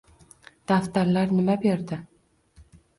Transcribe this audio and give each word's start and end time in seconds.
“Daftar”lar 0.71 1.37
nima 1.37 1.59
berdi? 1.69 2.03